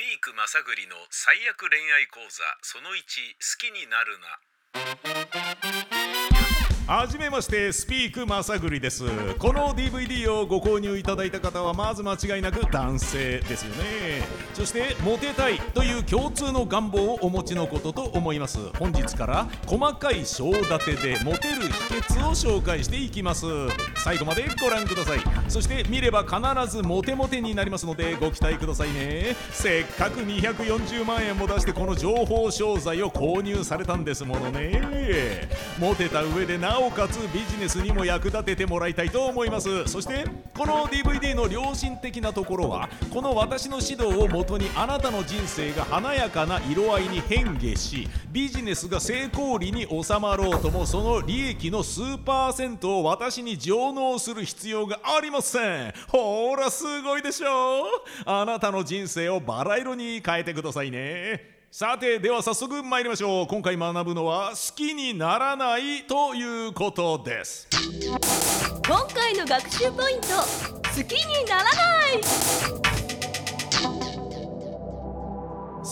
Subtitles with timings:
[0.00, 4.49] ピーク正栗の最悪恋愛講座その1好きになるな。
[6.90, 9.04] はじめましてスピークまさぐりです。
[9.38, 14.24] この DVD をご購入いただいた方はまず間違いなく男性ですよね。
[14.54, 18.58] そしてモテたいという共通の願望をお持ちのことと思います。
[18.76, 23.46] 本日から細かい章立てでモテる秘訣を紹介していきます。
[24.02, 25.20] 最後までご覧ください。
[25.46, 29.36] そして見れば必ずモテモテになりますのでご期待くださいね。
[29.52, 35.48] せっかく240万円も出してこの情報商材を購入されたんですものね。
[35.78, 39.86] モテた上でなおおかつビジネスにも役立ててもらいたいと思います。
[39.86, 40.24] そして
[40.56, 55.94] この DVD の良心的なところはこの私の指導をもとにあなたの人生が華やかな色合いに変化しビジネスが成功裏に収まろうともその利益の数パーセントを私に上納する必要がありません。
[56.08, 57.86] ほらすごいでしょう。
[58.24, 61.59] あなたの人生をバラ色に変えてくださいね。
[61.72, 63.46] さてでは早速参りましょう。
[63.46, 67.68] 今回学ぶのは好きにならないということです。
[68.88, 71.70] 今回の学習ポイント好きにならな
[72.88, 72.89] い。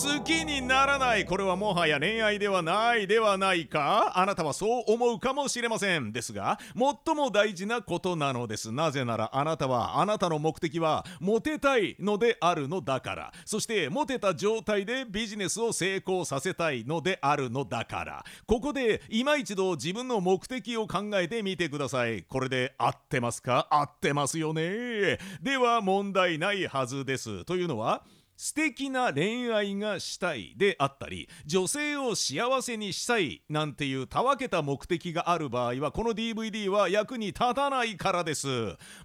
[0.01, 1.25] 好きにならない。
[1.25, 3.05] これはもはや恋愛ではない。
[3.05, 4.13] ではないか？
[4.17, 6.13] あなたはそう思うかもしれません。
[6.13, 6.57] ですが
[7.05, 8.71] 最も大事なことなのです。
[8.71, 13.33] なぜならあなたはあなたの目的はモテたいのであるのだから。
[13.43, 18.23] そしてモテた状態でビジネスを成功させたいのであるのだから。
[18.47, 22.23] ここで今一度自分の目的を考えてみてください。
[22.23, 23.67] これで合ってますか？
[23.69, 25.17] 合ってますよね。
[25.41, 27.43] では問題ないはずです。
[27.43, 28.03] というのは
[28.41, 38.47] 素敵な恋愛がしたいであったり女性を幸せにしたいなんていうたわけた目的がある場合はこの DVD は役に立たないからです。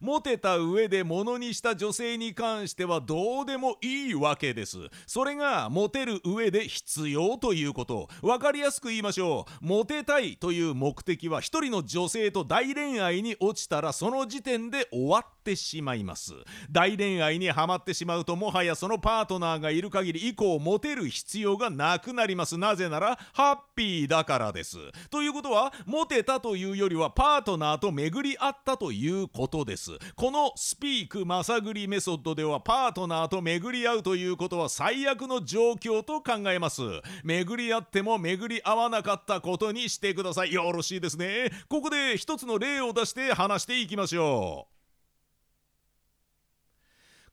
[0.00, 4.78] モテた上で物にした女性に関してはどうでもいいわけです。
[5.05, 8.08] それがモテる上で必要ということ。
[8.22, 9.66] 分かりやすく言いましょう。
[9.66, 16.34] モテたいという目的は一人の女性と大恋愛に落ちたらその時点で終わってしまいます。
[16.70, 22.57] 大恋愛にはまってしまうともはやそのパーートナーがいる限り以降モテる必要がなくなります。
[22.57, 24.79] なぜならハッピーだからです。
[25.11, 29.92] ということはモテたというよりはパートナーと巡り合ったということです。
[30.14, 36.83] このスピークまさぐりメソッドではパートナーと巡り合うということは最悪の状況と考えます。
[37.24, 40.52] 巡り合っても巡り合わなかったことにしてください。
[40.52, 41.51] よろしいですね。
[41.68, 44.73] ここで一つの例を出して話していきましょう。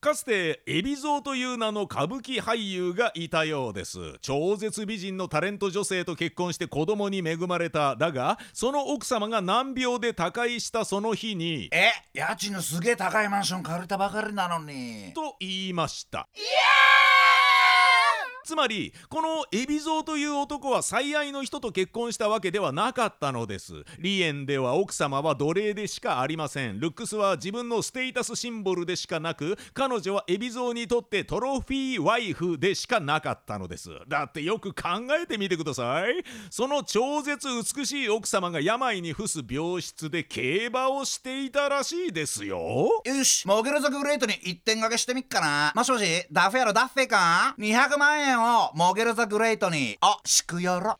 [0.02, 4.00] かつて海老蔵という名の歌舞伎俳優がいたようです。
[4.22, 15.14] 超絶美人のタレント女性と結婚して子供に恵まれただがその奥様が難病で他界したその日にえ家賃のすげえ高いマンション借りたばかりなのに。
[15.14, 16.28] と言いました
[18.52, 23.86] つまりこの海老蔵という男は最愛の人と結婚したわけではなかったのです。
[23.98, 26.82] リエンでは奥様は奴隷でしかありません。
[26.82, 33.90] ルックスは自分のステータスシンボルでしかなく彼女は海老蔵にとってトロフィーワイフでしかなかったのです。
[34.10, 36.26] だってよく考えてみてください。
[36.50, 43.02] その超絶美しい奥様が病に伏す病室で競馬をしていたらしいですよ。
[43.06, 45.72] よしモゲル族グレートに一点掛けしてみっかな。
[45.74, 49.98] もしもしダフェやろダッフェか？200万円をモゲルザグレートに。
[50.02, 50.98] あしくやろ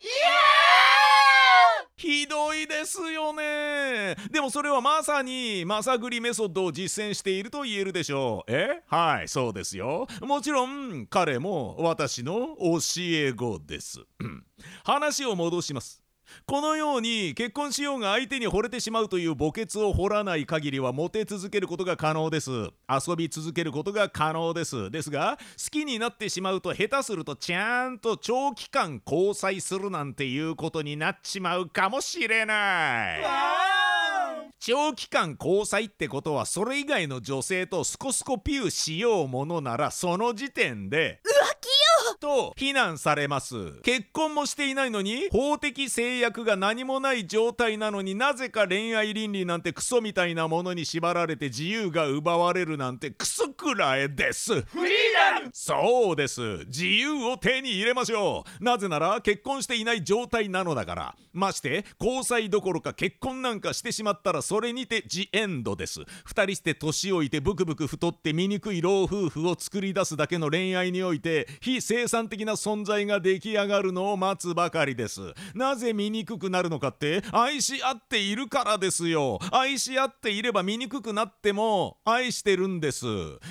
[1.98, 4.16] ひどいですよね。
[4.32, 8.52] でもそれはまさにまさぐりメソッドを実践していると言えるでしょう。
[8.52, 8.82] え？
[8.88, 10.08] はいそうですよ。
[10.22, 14.00] もちろん彼も私の教え子です。
[14.84, 16.04] 話を戻します。
[16.46, 22.52] このように結婚しようが相手に惚れてしまうという墓穴を掘らない限りはモテ続けることが可能です。
[22.52, 24.92] 遊び続けることが可能です。
[24.92, 33.22] ですが好きになってしまうと下手するとちゃんと長期間交際するなんていうことになっちまうかもしれない。
[34.60, 41.20] 長期間交際ってことはそれ以外の女性とスコスコピューしようものならその時点で
[42.22, 43.74] と非難されます。
[43.82, 54.62] 結婚もしていないのに法的制約が何もない状態なのになぜか恋愛倫理なんてクソみたいなものに縛られて自由が奪われるなんてクソくらえです。
[54.62, 54.96] フリー
[55.40, 55.50] ダム。
[55.52, 56.42] そうです。
[56.68, 58.64] 自由を手に入れましょう。
[58.64, 61.16] なぜなら結婚していない状態なのだから。
[61.34, 66.02] まして交際どころか結婚なんかしてしまったらそれにてジエンドです。
[66.26, 75.22] 二人して年老いてブクブク太って醜い老夫婦を作り出すだけの恋愛において非生産的な存在が出来上がるのを待つばかりです。
[75.56, 79.40] なぜ醜くなるのかって愛し合っているからですよ。
[79.52, 83.06] 愛し合っていれば醜くなっても愛してるんです。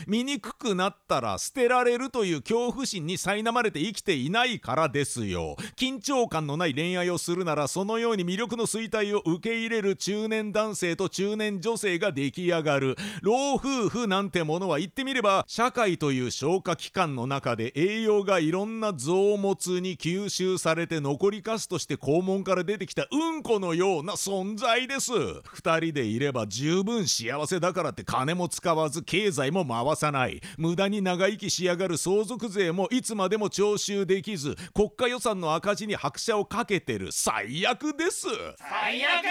[0.07, 5.57] 醜くなったら捨てられるという恐怖心に苛まれて生きていないからですよ。
[5.77, 12.97] 緊張感のない恋愛をするならそのように魅力の衰退を受け入れる中年男性と中年女性が出来上がる。
[13.23, 25.13] 老夫婦なんてものは言ってみれば社会という消化器官の中で栄養がいろんな臓物に吸収されて残りかすとして肛門から出てきたうんこのような存在です。
[25.45, 30.41] 二人でいれば十分幸せだからって金も使わず経済も回さない。
[30.57, 37.13] 無駄に長生きしやがる相続税もいつまでも徴収できず国家予算の赤字に拍車をかけてる。
[37.13, 38.27] 最悪です。
[38.59, 39.25] 最悪。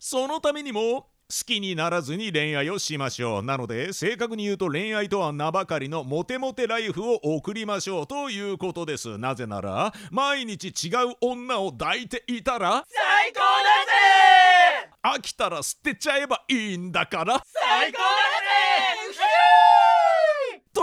[0.00, 1.13] そのためにも好
[1.44, 3.42] きにならずに恋愛をしましょう。
[3.42, 9.18] なので正確に言うと恋愛とは名ばかりのモテモテライフを送りましょうということです。
[9.18, 15.18] なぜなら毎日違う女を抱いていたら最高だぜ!
[15.18, 17.42] 飽きたら捨てちゃえばいいんだから。
[17.52, 18.83] 最高だぜ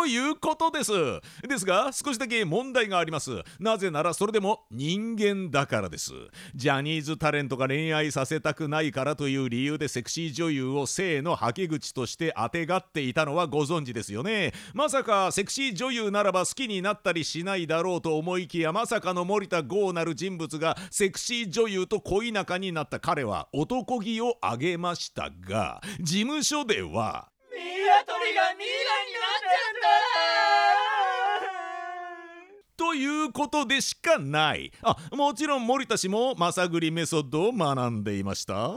[0.01, 0.91] ということです。
[1.47, 3.43] ですが少しだけ問題があります。
[3.59, 6.11] なぜならそれでも人間だからです。
[6.55, 14.53] ジャニーズタレントが恋愛させたくないからという理由でセクシー女優を性のはけ口としてあてがっていたのはご存知ですよね。
[14.73, 22.99] まさかセクシー女優ならば好きになったりしないだろうと思いきやまさかの森田剛なる人物がセクシー女優と恋仲になった。
[22.99, 27.30] 彼は男気をあげましたが事務所では
[27.61, 28.73] ニワトリがミイラ
[29.05, 30.01] になっちゃった。
[32.75, 34.71] ということでしかない。
[34.81, 38.71] あもちろん森田氏もまさぐりメソッドを学んでいました。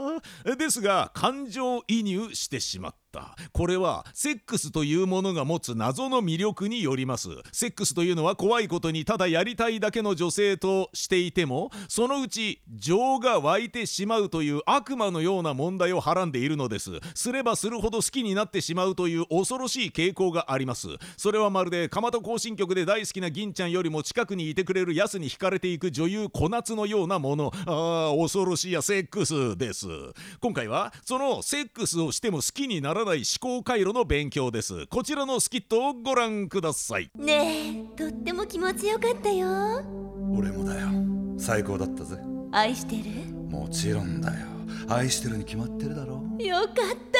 [0.55, 3.04] ですが感情移入してしまった。
[3.51, 7.29] これはセックスというものが持つ謎の魅力によります。
[7.51, 16.91] セックスというのは怖いことにただやりたいだけの女性としていてもそのうち情が湧いてしまうという悪魔のような問題をはらんでいるのです。
[17.13, 20.87] すればするほど好きになってしまうという恐ろしい傾向があります。
[21.17, 27.51] それはまるで蒲田行進曲で大好きな銀ちゃんよりも近くにいてくれるヤスに惹かれていく女優小夏のようなもの。
[27.65, 29.87] ああ恐ろしいやセックスです。
[30.39, 34.87] 今回はそのセックスをしても好きにならない思考回路の勉強です。
[34.87, 37.09] こちらのスキットをご覧ください。
[37.17, 39.47] ねえとっても気持ちよかったよ。
[40.37, 40.87] 俺もだよ。
[41.37, 42.17] 最高だったぜ。
[42.51, 43.03] 愛してる？
[43.49, 44.47] もちろんだよ。
[44.89, 46.21] 愛してるに決まってるだろ。
[46.39, 47.19] よかった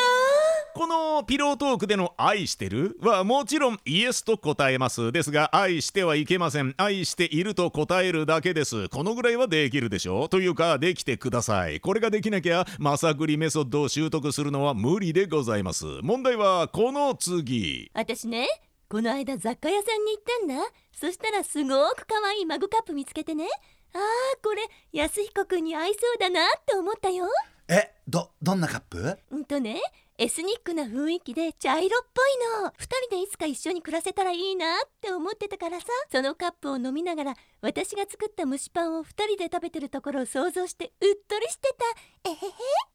[0.76, 5.14] このピロートークでの「愛してる?」はもちろんイエスと答えます。
[5.14, 6.74] ですが愛してはいけません。
[6.76, 8.90] 愛していると答えるだけです。
[8.90, 10.26] このぐらいはできるでしょ？
[10.26, 11.80] うというかできてください。
[11.80, 15.86] これができなきゃまさぐりメソッドを習得するのは無理でございます。
[16.02, 17.90] 問題はこの次。
[17.94, 18.46] 私ね
[18.90, 20.56] この間雑貨屋さんに行ったんだ。
[20.92, 23.48] そしたらすごく可愛いマグカップ見つけてね。
[23.94, 24.02] あー
[24.44, 24.62] これ
[24.92, 27.28] 安彦くんに合いそうだなって思ったよ。
[27.70, 29.18] えどどんなカップ？
[29.32, 29.82] うんとね
[30.18, 32.72] エスニックな雰囲気で茶色っぽいの。
[32.78, 35.88] 二人でいつか一緒に暮らせたらいいなって思ってたからさ。
[36.10, 41.76] そのカップを飲みながら私が作った蒸しパンを二人で食べてるところを想像してうっとりして
[42.24, 42.30] た。
[42.30, 42.38] えへへ。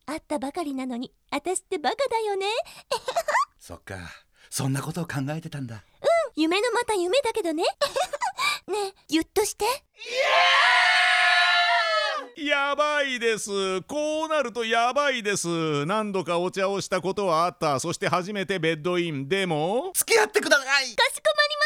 [0.07, 2.47] あったばかりなのに私ってバカだよね。
[3.61, 3.99] そっか。
[4.49, 5.85] そんなことを考えてたんだ。
[6.37, 7.65] 夢のまた夢だけどね。
[8.67, 9.67] ねえギュッとして
[12.43, 13.83] やばいです。
[13.83, 15.85] こうなるとやばいです。
[15.85, 17.79] 何度かお茶をしたことはあった。
[17.79, 19.29] そして初めてベッドイン。
[19.29, 20.67] でも付き合ってください。
[20.67, 21.05] かしこまり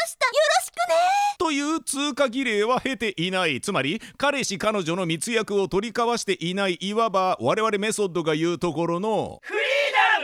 [0.01, 0.25] ました。
[0.27, 0.95] よろしくね。
[1.37, 3.61] という通過儀礼は経ていない。
[3.61, 9.61] つまり彼氏彼女の密約を取り交わしていないいわば我々メソッドが言うところのフリー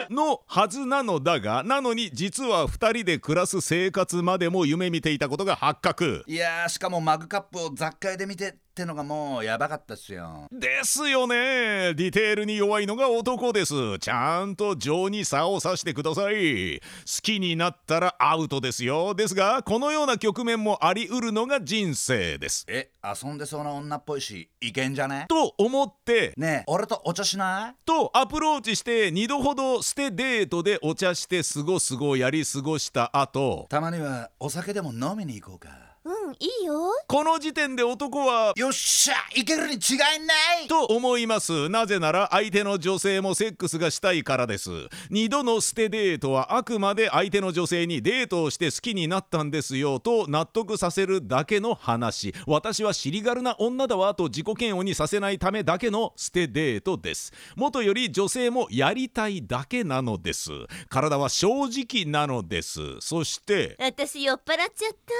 [0.01, 0.13] ダム。
[0.13, 6.25] のはずなのだがなのに実は2人で暮らす生活までも夢見ていたことが発覚。
[6.27, 10.47] いやーしかもマグカップを雑貨屋で見てってのがもうやばかったっすよ。
[10.49, 11.93] ですよね。
[11.93, 13.99] ディテールに弱いのが男です。
[13.99, 16.79] ちゃんと情に差をさしてください。
[16.79, 16.85] 好
[17.21, 19.13] きになったらアウトですよ。
[19.13, 22.65] ですがこのような局面もありうるのが人生です。
[22.69, 25.25] え遊んでそうな女っぽいしいけんじゃね？
[25.27, 26.33] と思って。
[26.37, 27.75] ねえ俺とお茶しない？
[27.85, 33.67] とアプローチして2度ほど捨てデートでお茶してすごすごやり過ごした後。
[33.69, 36.91] たまにはお酒でも飲みに行こうかうんいいよ。
[37.07, 40.67] この時点で男はよっしゃいけるに違いない！
[40.67, 41.69] と思います。
[41.69, 44.71] なぜなら相手の女性もセックスがしたいからです。
[45.11, 49.99] 2度の捨てデートはあくまで相手の女性にデートをして好きになったんですよ。
[49.99, 52.33] と納得させるだけの話。
[52.47, 57.31] 私は尻軽な女だわと自己嫌悪にさせないためだけの捨てデートです。
[57.55, 60.49] 元より女性もやりたいだけなのです。
[60.89, 62.79] 体は正直なのです。
[63.01, 65.13] そして私酔っ払っちゃった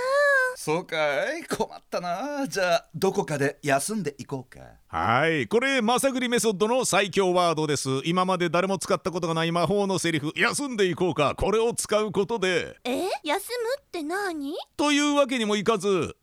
[0.72, 0.96] そうか
[1.38, 1.44] い。
[1.44, 2.48] 困ったな。
[2.48, 4.62] じゃあどこかで休んでいこうか。
[4.88, 5.46] はい。
[5.48, 7.90] これまさぐりメソッドの最強ワードです。
[8.06, 10.32] 今まで誰も使ったことがない魔法のセリフ。
[10.34, 11.36] 休んでいこうか。
[11.36, 12.78] これを使うことで。
[12.86, 13.10] え？
[13.24, 14.54] 休むって何？
[14.78, 16.16] というわけにもいかず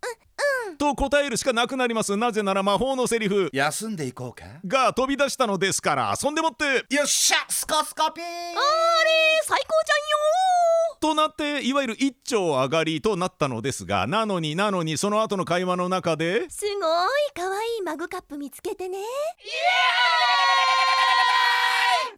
[0.78, 2.16] と答えるしかなくなります。
[2.16, 3.50] なぜなら魔法のセリフ。
[3.52, 4.44] 休んでいこうか？
[4.66, 6.64] が飛び出したのですからそんでもって。
[6.94, 8.24] よっしゃスコスコピー。
[8.24, 8.60] あれ
[9.44, 9.92] 最高じ
[11.00, 16.74] となっていわゆる一丁上がりとなったのですがなのになのにその後の会話の中でゃんよすごい
[17.34, 18.98] 可愛いマグカップ見つけてね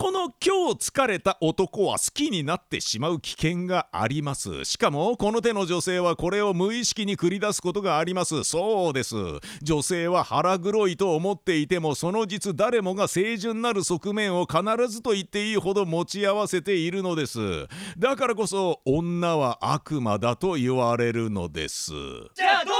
[0.01, 4.65] この今日疲れた男は好きになってしまう危険があります。
[4.65, 8.43] しかもこの手の女性はこれを無意識に繰り出すことがあります。
[8.45, 9.15] そうです。
[9.61, 17.39] 女性は腹黒いと思っていてもその実誰もが清純なる側面を必ずと言っていいほど持ち合わせているのです。
[17.99, 21.93] だからこそ女は悪魔だと言われるのです。
[22.35, 22.73] じゃあど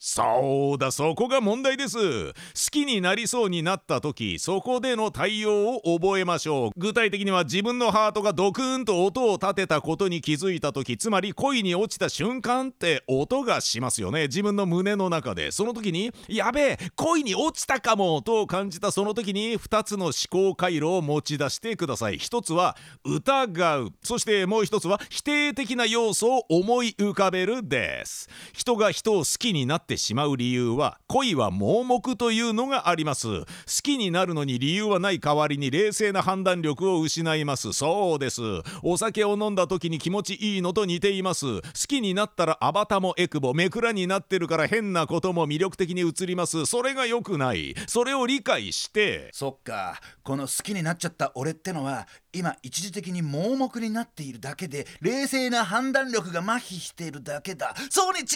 [0.00, 1.96] そうだそこが問題です。
[1.96, 2.34] 好
[2.70, 6.70] きになりそうになった時そこでの対応を覚えましょう。
[6.76, 14.22] 具体的には自分のハートがドクーンと音を立てたことに気づいた時つまり恋に落ちた瞬間って音がしますよね。
[14.22, 15.50] 自分の胸の中で。
[15.50, 22.18] その時にやべえ恋に落ちたかもと感じたその時に2つの思考回路を持ち出してください。
[22.18, 23.90] 一つは疑う。
[24.02, 28.28] そしてもう一つは否定的な要素を思い浮かべるです。
[28.52, 33.40] 人が人を好きになってしまう理由は恋は盲目というのがあります。
[33.40, 33.46] 好
[33.82, 37.72] きになるのに理由はない代わりに冷静な判断力を失います。
[37.72, 38.42] そうです。
[38.82, 41.60] お酒を飲んだ時に気持ちいいのと似ています。
[41.60, 46.66] 好きになったらアバタもエクボめくらになってるから変なことも魅力的に映ります。
[46.66, 47.74] それが良くない。
[47.86, 49.30] それを理解して。
[49.32, 50.00] そっか。
[50.22, 57.74] この好きになっちゃった俺ってのは今一時的に盲目になっているだけで冷静な判断力が麻痺しているだけだ。
[57.90, 58.26] そうに違い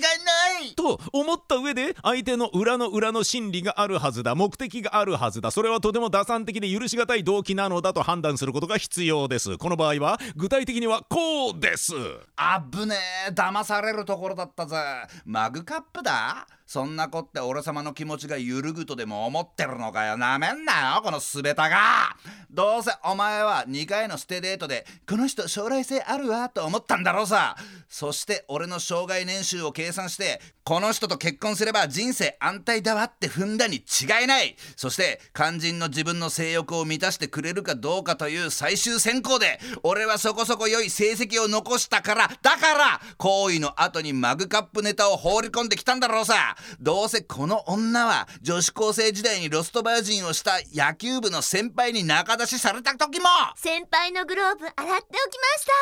[0.60, 0.74] ない！
[0.74, 4.34] と思った上で相手の裏の裏の心理があるはずだ。
[4.34, 5.50] 目的があるはずだ。
[5.50, 9.58] それはとても打算的で許し難い動機なのだと判断することが必要です。
[9.58, 11.92] この場合は具体的にはこうです。
[12.36, 12.96] あぶね
[13.28, 13.32] え。
[13.32, 14.76] 騙されるところだったぜ。
[15.24, 20.18] マグカップだそんなこって俺様の気持ちが揺るぐとでも思ってるのかよ。
[20.18, 22.14] なめんなよこのスベタが。
[22.50, 27.56] どうせお前は2回のステデートでこの人将来性あるわと思ったんだろうさ。
[27.88, 34.54] そして俺の生涯年収を計算してこの人と結婚すれば人生安泰だわって踏んだに違いない。
[34.76, 46.56] そして肝心の自分の性欲を満たしてくれるかどうかという最終選考で俺はそこそこ良い成績を残したからだから行為の後にマグカップネタを放り込んできたんだろうさ。
[46.80, 53.26] どうせこの女は女子高生時代にロストバージンをした野球部の先輩に仲出しされた時も。
[53.56, 55.72] 先輩のグローブ洗っておきました。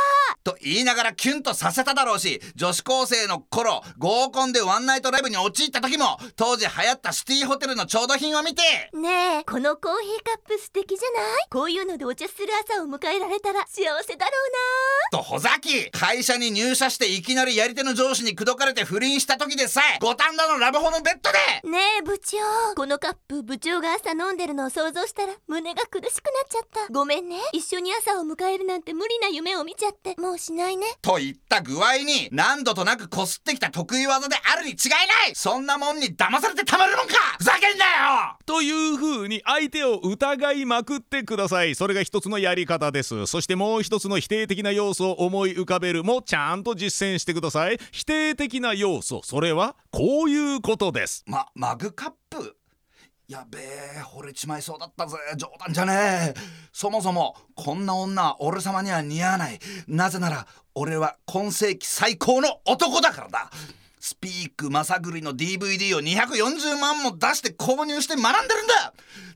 [0.45, 8.63] と言いながらキュンとさせただろうし女子高生の頃合コンでワンナイトライブに陥った時も当時流行ったシティホテルの調度品を見て。
[8.95, 11.49] ねえこのコーヒーカップ素敵じゃない？
[11.51, 14.33] こういうのでお茶する朝を迎えられたら幸せだろ
[15.13, 21.71] とほざき会社に入社していきなりやり手の上司に口説かれて不倫した時でさえ五反田のラブホのベッドで！
[21.71, 22.39] ねえ部長。
[22.75, 26.93] このカップ部長が朝飲んでるのを想像したら胸が苦しくなっちゃった。
[26.93, 27.37] ごめんね。
[27.53, 30.21] 一緒に朝を迎えるなんて無理な夢を見ちゃって。
[30.21, 30.87] もうしないね。
[31.03, 34.97] といった具合に何度となくこすってきた得意技であるに違いな
[35.31, 35.37] い！
[35.37, 37.15] そんなもんに騙されてたまるもんか！
[37.39, 38.37] ふざけんなよ！
[38.45, 41.77] という風に相手を疑いまくってください。
[41.77, 43.27] それが一つのやり方です。
[43.27, 47.79] そしてもう一つの否定的な要素を思い浮かべるもちゃんと実践してください。
[47.93, 49.21] 否定的な要素。
[49.23, 49.77] それは？
[49.97, 51.25] こういうことです。
[51.27, 52.55] まマグカップ。
[53.29, 55.17] やべえ惚れちまいそうだったぜ。
[55.39, 56.41] 冗談じゃねえ。
[56.71, 59.59] そもそもこんな女は俺様には似合わない。
[59.89, 63.51] なぜなら俺は今世紀最高の男だからだ。
[63.99, 68.93] スピークまさぐりの DVD を240万も出して購入して学んでるんだ。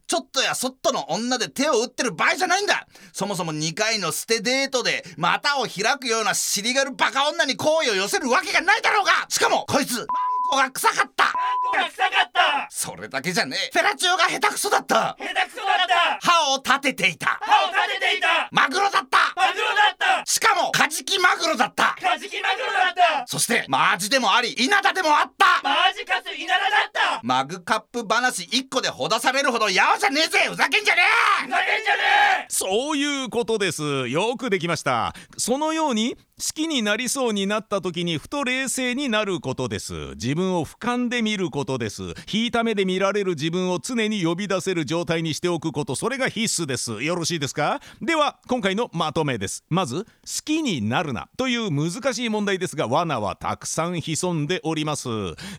[0.07, 2.87] ちょっとやそっとの女で手を打ってる場合じゃないんだ。
[3.15, 9.13] そもそも2回の捨てデートで股を開くような尻軽バカ女に好意を寄せるわけがないだろうが。
[9.31, 10.07] しかもこいつ。
[10.51, 11.25] マンコが臭かった。
[11.25, 12.67] が臭かった。
[12.71, 13.71] それだけじゃねえ。
[13.73, 15.17] フェラチオが下手くそだった。
[15.19, 16.27] 下手くそだった。
[16.27, 17.39] 歯を立てていた。
[17.41, 18.49] 歯を立てていた。
[18.51, 19.19] マグロだった。
[19.37, 20.27] マグロだった。
[20.27, 21.97] しかもカジキマグロだった。
[22.01, 23.27] カジキマグロだった。
[23.27, 25.63] そしてマアジでもあり稲田でもあった。
[25.63, 27.21] マジカス稲田だった。
[27.23, 30.39] マグカップ話1個でほだされるほどやわじゃねえぜ。
[30.49, 31.03] ふざけんじゃね
[31.45, 32.03] ふざけんじゃね
[32.43, 32.47] え。
[32.49, 34.09] そういうことです。
[34.09, 35.15] よくできました。
[35.37, 39.93] そのようにきになりそうになった時にふと冷静になることです。
[40.15, 42.03] 自分を俯瞰で見ることです。
[42.33, 45.95] 引いた目で見られる自分を常に呼び出せる状態にしておくこと。
[45.95, 47.03] それが必須です。
[47.03, 47.81] よろしいですか？
[48.01, 49.65] では今回のまとめです。
[49.69, 50.11] まず好
[50.45, 55.09] きになるなという難しい問題ですが罠はたくさん潜んでおります。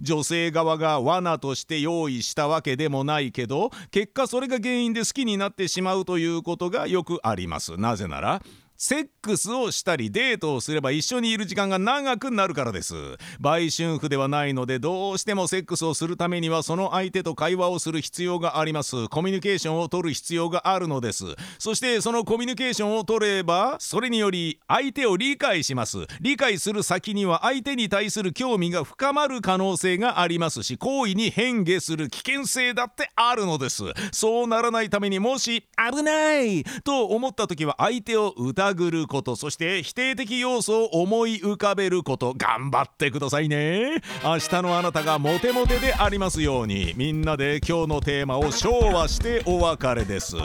[0.02, 7.78] 女性側が罠として用意したわけでもないけど結果それが原因で好きになってしまうということがよくあります。
[7.78, 8.42] なぜなら
[8.84, 12.96] セックスをしたりデートをすれば一緒にいる時間が長くなるからです。
[13.40, 19.08] 売春婦ではないのでどうしてもセックスをするためにはその相手と会話をする必要があります。
[19.10, 21.26] コミュニケーションを取る必要があるのです。
[21.60, 26.00] そしてそのコミュニケーションを取ればそれにより相手を理解します。
[26.20, 33.84] 理解する先には相手に対する興味が深まる可能性がありますし行為に変化する危険性だってあるのです。
[34.12, 44.02] そうならないためにもし危ないと思った時は相手を疑ることそして否定的要素を思い浮かべること頑張ってくださいね。
[44.24, 50.36] 明日のあなたがモテモテでありますようにみんなで今日のテーマを昭和してお別れです。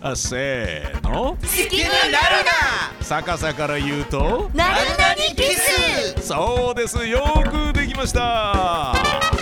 [0.00, 1.36] あせーの。
[1.36, 3.04] 好き気になるな。
[3.04, 6.26] 逆さから言うとなるなにキス。
[6.26, 7.06] そうです。
[7.06, 9.37] よくできました